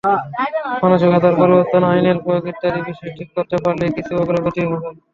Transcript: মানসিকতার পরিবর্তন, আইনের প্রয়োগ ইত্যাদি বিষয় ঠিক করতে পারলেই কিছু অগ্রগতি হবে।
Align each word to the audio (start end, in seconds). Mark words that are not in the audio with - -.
মানসিকতার 0.83 1.33
পরিবর্তন, 1.41 1.81
আইনের 1.83 2.17
প্রয়োগ 2.23 2.43
ইত্যাদি 2.51 2.79
বিষয় 2.87 3.11
ঠিক 3.17 3.29
করতে 3.35 3.55
পারলেই 3.63 3.95
কিছু 3.97 4.11
অগ্রগতি 4.21 4.61
হবে। 4.63 4.77